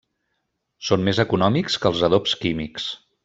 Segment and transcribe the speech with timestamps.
[0.87, 2.89] Són més econòmics que els adobs químics.